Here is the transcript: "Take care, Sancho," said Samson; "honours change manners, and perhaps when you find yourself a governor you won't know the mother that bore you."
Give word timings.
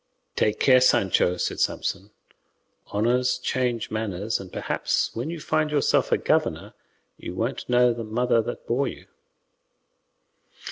"Take 0.35 0.59
care, 0.59 0.81
Sancho," 0.81 1.37
said 1.37 1.59
Samson; 1.59 2.09
"honours 2.91 3.37
change 3.37 3.91
manners, 3.91 4.39
and 4.39 4.51
perhaps 4.51 5.11
when 5.15 5.29
you 5.29 5.39
find 5.39 5.69
yourself 5.69 6.11
a 6.11 6.17
governor 6.17 6.73
you 7.17 7.35
won't 7.35 7.69
know 7.69 7.93
the 7.93 8.03
mother 8.03 8.41
that 8.41 8.65
bore 8.65 8.87
you." 8.87 9.05